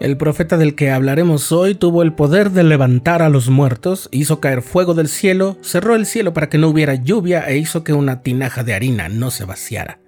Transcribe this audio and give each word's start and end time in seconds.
El 0.00 0.16
profeta 0.16 0.56
del 0.56 0.76
que 0.76 0.92
hablaremos 0.92 1.50
hoy 1.50 1.74
tuvo 1.74 2.04
el 2.04 2.12
poder 2.12 2.52
de 2.52 2.62
levantar 2.62 3.20
a 3.20 3.28
los 3.28 3.50
muertos, 3.50 4.08
hizo 4.12 4.38
caer 4.38 4.62
fuego 4.62 4.94
del 4.94 5.08
cielo, 5.08 5.56
cerró 5.60 5.96
el 5.96 6.06
cielo 6.06 6.32
para 6.32 6.48
que 6.48 6.56
no 6.56 6.68
hubiera 6.68 6.94
lluvia 6.94 7.48
e 7.48 7.58
hizo 7.58 7.82
que 7.82 7.92
una 7.92 8.22
tinaja 8.22 8.62
de 8.62 8.74
harina 8.74 9.08
no 9.08 9.32
se 9.32 9.44
vaciara. 9.44 9.98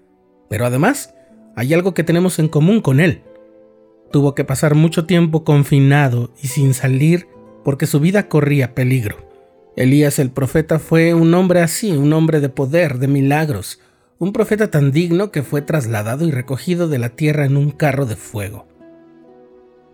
Pero 0.48 0.64
además, 0.64 1.12
hay 1.56 1.74
algo 1.74 1.92
que 1.92 2.04
tenemos 2.04 2.38
en 2.38 2.46
común 2.46 2.80
con 2.80 3.00
él. 3.00 3.25
Tuvo 4.12 4.36
que 4.36 4.45
pasar 4.45 4.76
mucho 4.76 5.07
tiempo 5.07 5.43
confinado 5.43 6.32
y 6.41 6.46
sin 6.46 6.72
salir 6.72 7.27
porque 7.64 7.86
su 7.86 7.98
vida 7.98 8.29
corría 8.29 8.77
peligro. 8.77 9.16
Elías 9.77 10.20
el 10.20 10.30
profeta 10.30 10.79
fue 10.79 11.14
un 11.14 11.34
hombre 11.34 11.62
así, 11.62 11.91
un 11.91 12.12
hombre 12.12 12.38
de 12.38 12.48
poder, 12.48 12.98
de 12.98 13.09
milagros, 13.09 13.80
un 14.18 14.32
profeta 14.32 14.70
tan 14.70 14.93
digno 14.93 15.32
que 15.32 15.43
fue 15.43 15.62
trasladado 15.62 16.29
y 16.29 16.30
recogido 16.30 16.86
de 16.86 16.98
la 16.98 17.09
tierra 17.09 17.45
en 17.45 17.57
un 17.57 17.72
carro 17.72 18.07
de 18.07 18.14
fuego. 18.14 18.70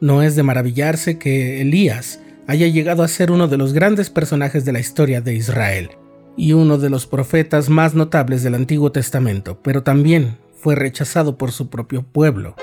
No 0.00 0.22
es 0.22 0.36
de 0.36 0.42
maravillarse 0.42 1.18
que 1.18 1.62
Elías 1.62 2.20
haya 2.46 2.66
llegado 2.68 3.02
a 3.02 3.08
ser 3.08 3.30
uno 3.30 3.48
de 3.48 3.56
los 3.56 3.72
grandes 3.72 4.10
personajes 4.10 4.66
de 4.66 4.72
la 4.72 4.78
historia 4.78 5.22
de 5.22 5.34
Israel 5.34 5.90
y 6.36 6.52
uno 6.52 6.76
de 6.76 6.90
los 6.90 7.06
profetas 7.06 7.70
más 7.70 7.94
notables 7.94 8.42
del 8.42 8.54
Antiguo 8.54 8.92
Testamento, 8.92 9.58
pero 9.62 9.82
también 9.82 10.36
fue 10.54 10.74
rechazado 10.74 11.38
por 11.38 11.50
su 11.50 11.70
propio 11.70 12.02
pueblo. 12.02 12.56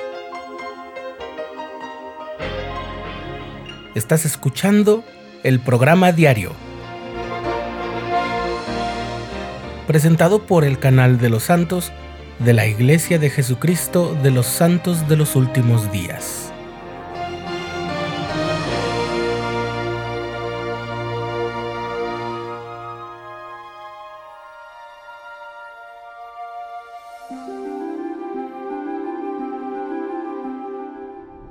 Estás 3.95 4.26
escuchando 4.26 5.04
el 5.42 5.59
programa 5.59 6.12
diario, 6.12 6.52
presentado 9.88 10.45
por 10.45 10.66
el 10.66 10.78
canal 10.78 11.18
de 11.18 11.30
los 11.30 11.44
santos 11.44 11.92
de 12.45 12.54
la 12.54 12.68
Iglesia 12.68 13.18
de 13.18 13.31
Jesucristo 13.31 14.16
de 14.22 14.30
los 14.30 14.45
Santos 14.45 15.08
de 15.09 15.18
los 15.18 15.36
Últimos 15.36 15.92
Días. 15.92 16.53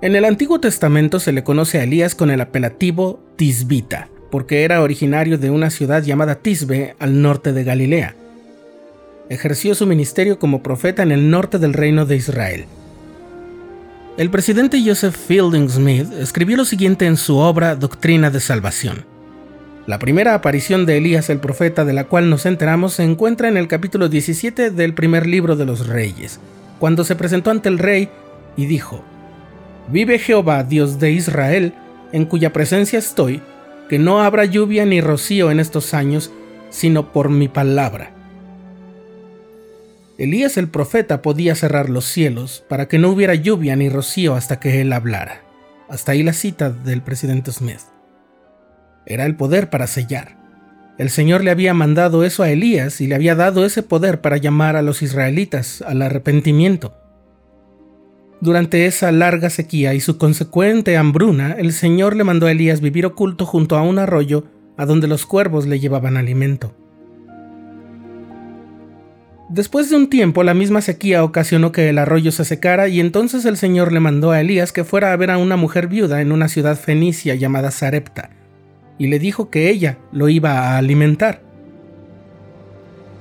En 0.03 0.17
el 0.17 0.25
Antiguo 0.25 0.59
Testamento 0.59 1.21
se 1.21 1.31
le 1.31 1.45
conoce 1.45 1.79
a 1.79 1.85
Elías 1.85 2.17
con 2.17 2.33
el 2.33 2.41
apelativo 2.41 3.21
Tisbita, 3.37 4.09
porque 4.33 4.65
era 4.65 4.83
originario 4.83 5.39
de 5.39 5.51
una 5.51 5.71
ciudad 5.71 6.03
llamada 6.03 6.35
Tisbe 6.35 6.97
al 6.99 7.23
norte 7.23 7.53
de 7.53 7.63
Galilea. 7.63 8.17
Ejerció 9.29 9.77
su 9.77 9.87
ministerio 9.87 10.41
como 10.41 10.61
profeta 10.61 11.05
en 11.05 11.13
el 11.13 11.31
norte 11.31 11.61
del 11.61 11.73
reino 11.73 12.05
de 12.05 12.17
Israel. 12.17 12.65
El 14.17 14.29
presidente 14.29 14.83
Joseph 14.85 15.15
Fielding 15.15 15.69
Smith 15.69 16.09
escribió 16.19 16.57
lo 16.57 16.65
siguiente 16.65 17.07
en 17.07 17.17
su 17.17 17.37
obra 17.37 17.77
Doctrina 17.77 18.29
de 18.31 18.41
Salvación. 18.41 19.05
La 19.87 20.01
primera 20.01 20.35
aparición 20.35 20.85
de 20.85 20.97
Elías 20.97 21.31
el 21.31 21.39
profeta 21.39 21.85
de 21.85 21.93
la 21.93 22.09
cual 22.09 22.29
nos 22.29 22.45
enteramos 22.45 22.95
se 22.95 23.05
encuentra 23.05 23.49
en 23.49 23.57
el 23.57 23.69
capítulo 23.69 24.09
17 24.09 24.73
del 24.73 24.95
primer 24.95 25.29
libro 25.29 25.55
de 25.55 25.65
los 25.65 25.87
reyes, 25.87 26.41
cuando 26.81 27.05
se 27.05 27.15
presentó 27.15 27.53
ante 27.53 27.69
el 27.69 27.79
rey 27.79 28.09
y 28.57 28.67
dijo, 28.67 29.05
Vive 29.89 30.19
Jehová, 30.19 30.65
Dios 30.65 30.99
de 30.99 31.13
Israel, 31.13 31.75
en 32.13 32.25
cuya 32.25 32.53
presencia 32.53 32.99
estoy, 32.99 33.43
que 33.89 33.99
no 33.99 34.23
habrá 34.23 34.45
lluvia 34.45 34.87
ni 34.87 35.01
rocío 35.01 35.51
en 35.51 35.61
estos 35.61 35.93
años, 35.95 36.33
sino 36.71 37.13
por 37.13 37.29
mi 37.29 37.49
palabra. 37.49 38.11
Elías 40.19 40.57
el 40.57 40.69
profeta 40.69 41.21
podía 41.21 41.55
cerrar 41.55 41.91
los 41.91 42.05
cielos 42.05 42.65
para 42.69 42.87
que 42.87 42.99
no 42.99 43.11
hubiera 43.11 43.35
lluvia 43.35 43.77
ni 43.77 43.89
rocío 43.89 44.35
hasta 44.35 44.61
que 44.61 44.81
él 44.81 44.93
hablara. 44.93 45.43
Hasta 45.89 46.13
ahí 46.13 46.23
la 46.23 46.33
cita 46.33 46.71
del 46.71 47.03
presidente 47.03 47.51
Smith. 47.51 47.81
Era 49.05 49.27
el 49.27 49.37
poder 49.37 49.69
para 49.69 49.87
sellar. 49.87 50.37
El 50.97 51.11
Señor 51.11 51.43
le 51.43 51.51
había 51.51 51.75
mandado 51.75 52.25
eso 52.25 52.43
a 52.43 52.51
Elías 52.51 53.01
y 53.01 53.09
le 53.09 53.15
había 53.15 53.35
dado 53.35 53.65
ese 53.65 53.83
poder 53.83 54.21
para 54.21 54.37
llamar 54.37 54.77
a 54.77 54.83
los 54.83 55.03
israelitas 55.03 55.83
al 55.83 56.03
arrepentimiento. 56.03 57.02
Durante 58.43 58.87
esa 58.87 59.13
larga 59.13 59.51
sequía 59.51 59.95
y 59.95 60.01
su 60.01 60.19
consecuente 60.19 60.97
hambruna, 60.97 61.53
el 61.53 61.73
Señor 61.73 62.17
le 62.17 62.25
mandó 62.25 62.49
a 62.49 62.51
Elías 62.51 62.81
vivir 62.81 63.07
oculto 63.07 63.47
junto 63.47 63.77
a 63.77 63.83
un 63.83 64.01
arroyo 64.01 64.43
a 64.77 64.85
donde 64.85 65.07
los 65.07 65.27
cuervos 65.27 65.69
le 65.69 65.79
llevaban 65.79 66.17
alimento. 66.17 66.75
Después 69.49 69.91
de 69.91 69.97
un 69.97 70.11
tiempo, 70.11 70.43
la 70.43 70.55
misma 70.55 70.81
sequía 70.81 71.23
ocasionó 71.23 71.71
que 71.71 71.89
el 71.89 71.99
arroyo 71.99 72.33
se 72.33 72.45
secara 72.45 72.89
y 72.89 72.99
entonces 72.99 73.45
el 73.45 73.57
Señor 73.57 73.93
le 73.93 74.01
mandó 74.01 74.33
a 74.33 74.41
Elías 74.41 74.73
que 74.73 74.83
fuera 74.83 75.13
a 75.13 75.17
ver 75.17 75.31
a 75.31 75.39
una 75.39 75.55
mujer 75.55 75.87
viuda 75.87 76.21
en 76.21 76.33
una 76.33 76.49
ciudad 76.49 76.77
fenicia 76.77 77.37
llamada 77.37 77.71
Sarepta, 77.71 78.31
y 78.99 79.07
le 79.07 79.21
dijo 79.21 79.51
que 79.51 79.71
ella 79.71 79.99
lo 80.11 80.29
iba 80.29 80.59
a 80.59 80.79
alimentar. 80.79 81.43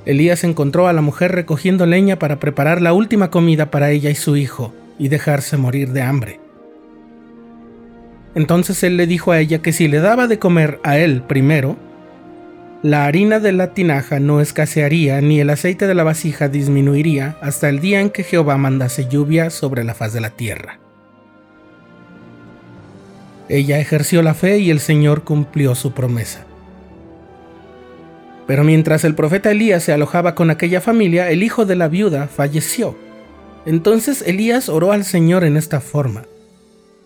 Elías 0.08 0.44
encontró 0.44 0.88
a 0.88 0.94
la 0.94 1.02
mujer 1.02 1.32
recogiendo 1.32 1.86
leña 1.86 2.18
para 2.18 2.40
preparar 2.40 2.82
la 2.82 2.94
última 2.94 3.30
comida 3.30 3.70
para 3.70 3.92
ella 3.92 4.10
y 4.10 4.16
su 4.16 4.36
hijo, 4.36 4.74
y 5.02 5.10
dejarse 5.10 5.58
morir 5.58 5.94
de 5.94 6.04
hambre. 6.04 6.40
Entonces 8.36 8.84
él 8.84 8.98
le 8.98 9.08
dijo 9.08 9.32
a 9.32 9.40
ella 9.40 9.60
que 9.60 9.74
si 9.74 9.88
le 9.88 10.00
daba 10.00 10.28
de 10.28 10.38
comer 10.38 10.80
a 10.84 11.00
él 11.00 11.24
primero, 11.24 11.76
la 12.84 13.06
harina 13.06 13.40
de 13.40 13.52
la 13.52 13.74
tinaja 13.74 14.20
no 14.20 14.42
escasearía 14.42 15.20
ni 15.22 15.40
el 15.40 15.50
aceite 15.50 15.88
de 15.88 15.96
la 15.96 16.04
vasija 16.04 16.50
disminuiría 16.50 17.36
hasta 17.42 17.68
el 17.68 17.80
día 17.80 18.00
en 18.00 18.12
que 18.12 18.24
Jehová 18.24 18.58
mandase 18.58 19.08
lluvia 19.08 19.50
sobre 19.50 19.84
la 19.84 19.96
faz 19.96 20.14
de 20.14 20.22
la 20.22 20.30
tierra. 20.30 20.78
Ella 23.50 23.80
ejerció 23.80 24.22
la 24.22 24.36
fe 24.36 24.60
y 24.60 24.70
el 24.70 24.80
Señor 24.80 25.24
cumplió 25.24 25.74
su 25.74 25.94
promesa. 25.94 26.46
Pero 28.46 28.64
mientras 28.64 29.04
el 29.04 29.16
profeta 29.16 29.50
Elías 29.50 29.82
se 29.82 29.94
alojaba 29.94 30.36
con 30.36 30.52
aquella 30.52 30.80
familia, 30.80 31.32
el 31.32 31.42
hijo 31.42 31.66
de 31.66 31.76
la 31.76 31.88
viuda 31.88 32.28
falleció 32.28 32.96
entonces 33.66 34.24
Elías 34.26 34.70
oró 34.70 34.92
al 34.92 35.04
Señor 35.04 35.44
en 35.44 35.58
esta 35.58 35.82
forma. 35.82 36.24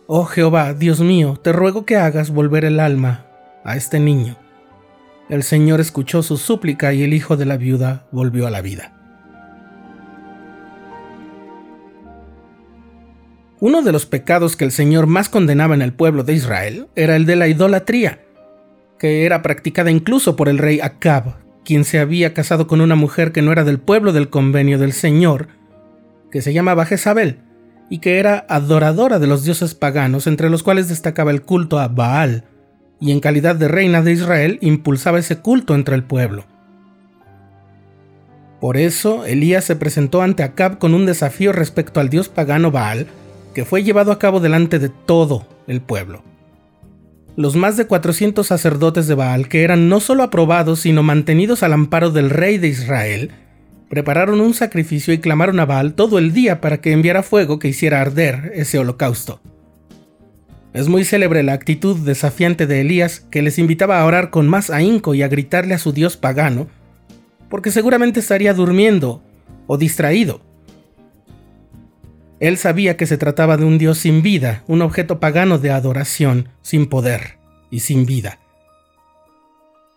Oh 0.08 0.26
Jehová, 0.26 0.74
Dios 0.74 1.00
mío, 1.00 1.40
te 1.42 1.52
ruego 1.52 1.86
que 1.86 1.98
hagas 1.98 2.30
volver 2.30 2.64
el 2.66 2.80
alma 2.80 3.26
a 3.64 3.76
este 3.76 4.00
niño. 4.00 4.38
El 5.30 5.42
Señor 5.42 5.82
escuchó 5.82 6.22
su 6.22 6.38
súplica 6.38 6.94
y 6.94 7.04
el 7.04 7.14
hijo 7.14 7.36
de 7.36 7.46
la 7.46 7.58
viuda 7.58 8.06
volvió 8.12 8.46
a 8.46 8.52
la 8.52 8.62
vida. 8.62 8.94
Uno 13.60 13.82
de 13.82 13.92
los 13.92 14.06
pecados 14.06 14.56
que 14.56 14.66
el 14.66 14.72
Señor 14.72 15.08
más 15.08 15.30
condenaba 15.30 15.74
en 15.74 15.82
el 15.82 15.94
pueblo 15.94 16.24
de 16.24 16.34
Israel 16.34 16.88
era 16.96 17.16
el 17.16 17.26
de 17.26 17.36
la 17.36 17.48
idolatría, 17.48 18.20
que 19.00 19.26
era 19.26 19.42
practicada 19.42 19.90
incluso 19.90 20.36
por 20.36 20.50
el 20.50 20.60
rey 20.60 20.80
Acab, 20.82 21.38
quien 21.64 21.84
se 21.84 22.00
había 22.00 22.36
casado 22.36 22.68
con 22.68 22.80
una 22.80 22.96
mujer 22.96 23.32
que 23.32 23.42
no 23.42 23.52
era 23.52 23.64
del 23.64 23.80
pueblo 23.80 24.14
del 24.14 24.30
convenio 24.30 24.78
del 24.78 24.94
Señor, 24.94 25.48
que 26.32 26.42
se 26.42 26.54
llamaba 26.54 26.86
Jezabel, 26.86 27.40
y 27.90 28.00
que 28.00 28.20
era 28.20 28.46
adoradora 28.50 29.20
de 29.20 29.28
los 29.28 29.44
dioses 29.44 29.76
paganos, 29.76 30.28
entre 30.28 30.50
los 30.50 30.64
cuales 30.64 30.90
destacaba 30.90 31.32
el 31.32 31.44
culto 31.44 31.80
a 31.80 31.88
Baal, 31.88 32.46
y 33.00 33.12
en 33.12 33.20
calidad 33.20 33.56
de 33.56 33.68
reina 33.68 34.02
de 34.02 34.14
Israel 34.14 34.58
impulsaba 34.62 35.20
ese 35.20 35.38
culto 35.38 35.76
entre 35.76 35.96
el 35.96 36.04
pueblo. 36.04 36.46
Por 38.60 38.78
eso 38.78 39.26
Elías 39.26 39.66
se 39.66 39.76
presentó 39.76 40.22
ante 40.22 40.44
Acab 40.44 40.80
con 40.80 40.94
un 40.94 41.06
desafío 41.06 41.52
respecto 41.52 42.00
al 42.00 42.10
dios 42.10 42.30
pagano 42.30 42.72
Baal, 42.72 43.08
que 43.54 43.66
fue 43.66 43.84
llevado 43.84 44.12
a 44.12 44.20
cabo 44.20 44.40
delante 44.40 44.80
de 44.80 44.90
todo 44.90 45.48
el 45.68 45.82
pueblo. 45.82 46.24
Los 47.38 47.56
más 47.56 47.76
de 47.76 47.86
400 47.86 48.48
sacerdotes 48.48 49.08
de 49.08 49.16
Baal, 49.16 49.50
que 49.50 49.64
eran 49.64 49.90
no 49.90 50.00
solo 50.00 50.24
aprobados, 50.24 50.80
sino 50.80 51.04
mantenidos 51.04 51.64
al 51.64 51.74
amparo 51.74 52.12
del 52.12 52.30
rey 52.30 52.58
de 52.58 52.70
Israel, 52.70 53.32
prepararon 53.90 54.42
un 54.42 54.54
sacrificio 54.54 55.14
y 55.14 55.20
clamaron 55.20 55.60
a 55.60 55.66
Baal 55.66 55.94
todo 55.94 56.18
el 56.20 56.34
día 56.34 56.62
para 56.62 56.82
que 56.82 56.92
enviara 56.92 57.24
fuego 57.24 57.60
que 57.60 57.68
hiciera 57.68 58.02
arder 58.02 58.52
ese 58.56 58.80
holocausto. 58.80 59.42
Es 60.74 60.90
muy 60.90 61.06
célebre 61.06 61.42
la 61.44 61.54
actitud 61.54 61.98
desafiante 61.98 62.68
de 62.68 62.82
Elías 62.82 63.22
que 63.32 63.42
les 63.42 63.60
invitaba 63.60 64.02
a 64.02 64.06
orar 64.06 64.30
con 64.30 64.48
más 64.50 64.70
ahínco 64.70 65.14
y 65.14 65.24
a 65.24 65.30
gritarle 65.30 65.74
a 65.74 65.78
su 65.80 65.94
dios 65.94 66.18
pagano, 66.18 66.68
porque 67.50 67.72
seguramente 67.72 68.20
estaría 68.20 68.54
durmiendo 68.54 69.24
o 69.68 69.78
distraído. 69.78 70.42
Él 72.42 72.58
sabía 72.58 72.98
que 72.98 73.06
se 73.06 73.18
trataba 73.18 73.56
de 73.56 73.64
un 73.64 73.78
dios 73.78 74.00
sin 74.00 74.22
vida, 74.22 74.64
un 74.68 74.82
objeto 74.82 75.22
pagano 75.22 75.58
de 75.58 75.72
adoración, 75.72 76.50
sin 76.62 76.88
poder 76.88 77.38
y 77.72 77.80
sin 77.80 78.06
vida. 78.06 78.40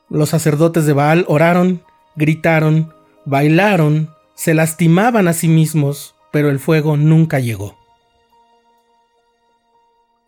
Los 0.08 0.28
sacerdotes 0.28 0.86
de 0.86 0.92
Baal 0.92 1.24
oraron, 1.26 1.82
gritaron, 2.14 2.94
bailaron, 3.28 4.10
se 4.34 4.54
lastimaban 4.54 5.28
a 5.28 5.32
sí 5.32 5.48
mismos, 5.48 6.14
pero 6.32 6.50
el 6.50 6.58
fuego 6.58 6.96
nunca 6.96 7.38
llegó. 7.40 7.76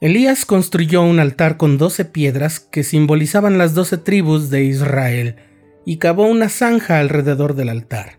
Elías 0.01 0.45
construyó 0.45 1.03
un 1.03 1.19
altar 1.19 1.57
con 1.57 1.79
doce 1.79 2.05
piedras 2.05 2.61
que 2.61 2.85
simbolizaban 2.85 3.59
las 3.59 3.75
doce 3.75 3.99
tribus 3.99 4.51
de 4.51 4.65
Israel 4.65 5.37
y 5.85 5.97
cavó 5.99 6.27
una 6.27 6.49
zanja 6.49 6.99
alrededor 6.99 7.55
del 7.55 7.69
altar. 7.69 8.19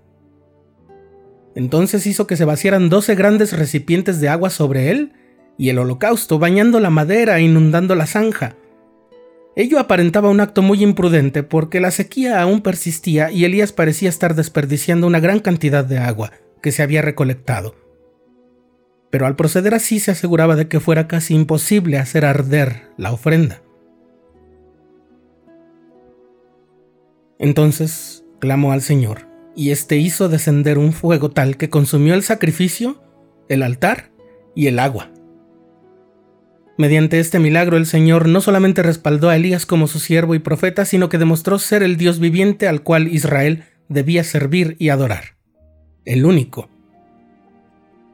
Entonces 1.55 2.07
hizo 2.07 2.27
que 2.27 2.37
se 2.37 2.45
vaciaran 2.45 2.89
doce 2.89 3.15
grandes 3.15 3.53
recipientes 3.57 4.19
de 4.19 4.29
agua 4.29 4.49
sobre 4.49 4.89
él 4.91 5.13
y 5.57 5.69
el 5.69 5.79
holocausto 5.79 6.39
bañando 6.39 6.79
la 6.79 6.89
madera 6.89 7.37
e 7.37 7.43
inundando 7.43 7.95
la 7.95 8.07
zanja. 8.07 8.55
Ello 9.55 9.79
aparentaba 9.79 10.29
un 10.29 10.39
acto 10.39 10.61
muy 10.61 10.81
imprudente 10.81 11.43
porque 11.43 11.81
la 11.81 11.91
sequía 11.91 12.41
aún 12.41 12.61
persistía 12.61 13.31
y 13.31 13.43
Elías 13.43 13.73
parecía 13.73 14.09
estar 14.09 14.33
desperdiciando 14.33 15.07
una 15.07 15.19
gran 15.19 15.39
cantidad 15.39 15.83
de 15.83 15.97
agua 15.97 16.31
que 16.61 16.71
se 16.71 16.83
había 16.83 17.01
recolectado. 17.01 17.75
Pero 19.09 19.25
al 19.25 19.35
proceder 19.35 19.73
así 19.73 19.99
se 19.99 20.11
aseguraba 20.11 20.55
de 20.55 20.69
que 20.69 20.79
fuera 20.79 21.07
casi 21.07 21.35
imposible 21.35 21.97
hacer 21.97 22.23
arder 22.23 22.91
la 22.97 23.11
ofrenda. 23.11 23.61
Entonces 27.37 28.23
clamó 28.39 28.71
al 28.71 28.81
Señor, 28.81 29.27
y 29.55 29.71
éste 29.71 29.97
hizo 29.97 30.29
descender 30.29 30.77
un 30.77 30.93
fuego 30.93 31.29
tal 31.29 31.57
que 31.57 31.69
consumió 31.69 32.13
el 32.13 32.23
sacrificio, 32.23 33.03
el 33.49 33.63
altar 33.63 34.11
y 34.55 34.67
el 34.67 34.79
agua. 34.79 35.11
Mediante 36.77 37.19
este 37.19 37.39
milagro 37.39 37.77
el 37.77 37.85
Señor 37.85 38.27
no 38.27 38.41
solamente 38.41 38.81
respaldó 38.81 39.29
a 39.29 39.35
Elías 39.35 39.65
como 39.65 39.87
su 39.87 39.99
siervo 39.99 40.35
y 40.35 40.39
profeta, 40.39 40.85
sino 40.85 41.09
que 41.09 41.17
demostró 41.17 41.59
ser 41.59 41.83
el 41.83 41.97
Dios 41.97 42.19
viviente 42.19 42.67
al 42.67 42.81
cual 42.81 43.07
Israel 43.07 43.63
debía 43.89 44.23
servir 44.23 44.75
y 44.79 44.89
adorar. 44.89 45.35
El 46.05 46.25
único. 46.25 46.69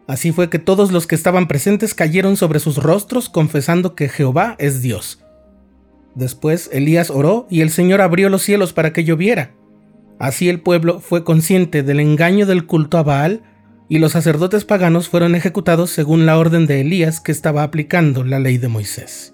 Así 0.08 0.32
fue 0.32 0.50
que 0.50 0.60
todos 0.60 0.92
los 0.92 1.06
que 1.08 1.16
estaban 1.16 1.48
presentes 1.48 1.94
cayeron 1.94 2.38
sobre 2.38 2.60
sus 2.60 2.78
rostros 2.78 3.30
confesando 3.30 3.94
que 3.96 4.10
Jehová 4.10 4.56
es 4.58 4.82
Dios 4.82 5.20
Después 6.18 6.72
Elías 6.74 7.12
oró 7.12 7.46
y 7.48 7.62
el 7.62 7.70
Señor 7.70 8.02
abrió 8.02 8.30
los 8.30 8.42
cielos 8.42 8.74
para 8.74 8.92
que 8.92 9.04
lloviera. 9.04 9.52
Así 10.18 10.50
el 10.50 10.62
pueblo 10.62 11.00
fue 11.00 11.24
consciente 11.24 11.84
del 11.84 12.00
engaño 12.00 12.48
del 12.48 12.66
culto 12.66 12.98
a 12.98 13.04
Baal 13.04 13.44
y 13.90 14.00
los 14.00 14.12
sacerdotes 14.12 14.66
paganos 14.66 15.10
fueron 15.10 15.36
ejecutados 15.36 15.92
según 15.92 16.26
la 16.26 16.38
orden 16.38 16.66
de 16.68 16.82
Elías 16.82 17.20
que 17.20 17.32
estaba 17.32 17.64
aplicando 17.64 18.24
la 18.24 18.40
ley 18.40 18.58
de 18.58 18.68
Moisés. 18.68 19.34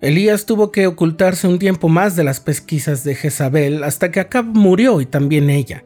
Elías 0.00 0.46
tuvo 0.46 0.70
que 0.70 0.86
ocultarse 0.86 1.46
un 1.46 1.58
tiempo 1.58 1.88
más 1.88 2.16
de 2.16 2.24
las 2.24 2.40
pesquisas 2.40 3.04
de 3.04 3.14
Jezabel 3.14 3.84
hasta 3.84 4.10
que 4.10 4.20
Acab 4.20 4.44
murió 4.44 5.00
y 5.00 5.06
también 5.06 5.48
ella. 5.50 5.84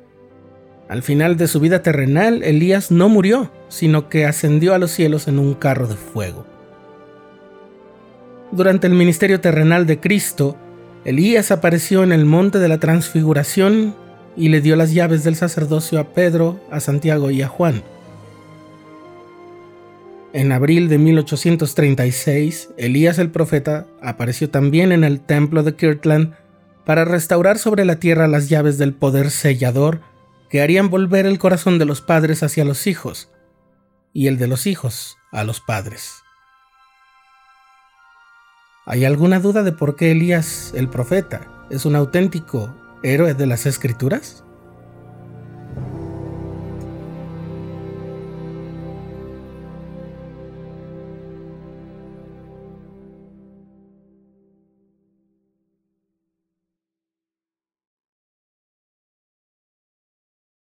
Al 0.89 1.03
final 1.03 1.37
de 1.37 1.49
su 1.49 1.61
vida 1.61 1.83
terrenal, 1.83 2.43
Elías 2.43 2.91
no 2.91 3.09
murió, 3.09 3.53
sino 3.69 4.09
que 4.09 4.25
ascendió 4.25 4.75
a 4.75 4.79
los 4.79 4.91
cielos 4.91 5.29
en 5.29 5.39
un 5.39 5.55
carro 5.55 5.87
de 5.87 5.97
fuego. 5.97 6.47
Durante 8.51 8.87
el 8.87 8.95
ministerio 8.95 9.41
terrenal 9.41 9.87
de 9.87 10.01
Cristo, 10.01 10.57
Elías 11.05 11.51
apareció 11.51 12.03
en 12.03 12.13
el 12.13 12.25
monte 12.25 12.59
de 12.59 12.69
la 12.69 12.79
transfiguración 12.79 13.95
y 14.39 14.49
le 14.49 14.61
dio 14.61 14.77
las 14.77 14.95
llaves 14.95 15.25
del 15.25 15.35
sacerdocio 15.35 15.99
a 15.99 16.15
Pedro, 16.15 16.61
a 16.71 16.79
Santiago 16.79 17.31
y 17.31 17.43
a 17.43 17.49
Juan. 17.49 17.83
En 20.33 20.53
abril 20.53 20.89
de 20.89 20.99
1836, 20.99 22.71
Elías 22.77 23.19
el 23.19 23.31
profeta 23.31 23.87
apareció 24.01 24.49
también 24.49 24.93
en 24.93 25.03
el 25.03 25.21
templo 25.21 25.65
de 25.65 25.75
Kirtland 25.75 26.35
para 26.85 27.05
restaurar 27.05 27.59
sobre 27.59 27.85
la 27.85 27.97
tierra 27.97 28.29
las 28.29 28.49
llaves 28.49 28.79
del 28.79 28.95
poder 28.95 29.31
sellador 29.31 30.01
que 30.49 30.63
harían 30.63 30.89
volver 30.89 31.27
el 31.27 31.39
corazón 31.39 31.79
de 31.79 31.85
los 31.85 32.01
padres 32.01 32.43
hacia 32.43 32.65
los 32.65 32.87
hijos 32.87 33.31
y 34.13 34.29
el 34.29 34.39
de 34.39 34.47
los 34.47 34.67
hijos 34.67 35.17
a 35.33 35.45
los 35.45 35.61
padres. 35.61 36.23
¿Hay 38.87 39.05
alguna 39.05 39.41
duda 39.41 39.65
de 39.65 39.73
por 39.73 39.97
qué 39.97 40.13
Elías, 40.13 40.73
el 40.75 40.89
profeta, 40.89 41.67
es 41.71 41.85
un 41.85 41.97
auténtico 41.97 42.75
héroe 43.03 43.35
de 43.35 43.47
las 43.47 43.67
escrituras? 43.67 44.45